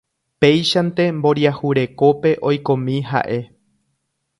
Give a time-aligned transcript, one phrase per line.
[0.43, 3.41] Péichante mboriahu rekópe oikomi ha'e